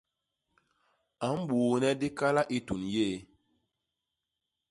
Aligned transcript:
A 1.25 1.27
mbuune 1.39 1.89
dikala 2.01 2.41
i 2.55 2.57
tuñ 2.67 2.81
yéé. 2.93 3.17